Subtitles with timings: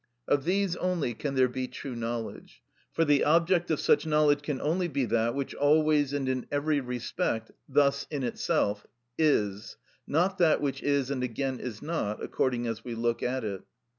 [0.27, 4.59] Of these only can there be true knowledge, for the object of such knowledge can
[4.59, 8.87] only be that which always and in every respect (thus in itself)
[9.19, 9.77] is;
[10.07, 13.61] not that which is and again is not, according as we look at it."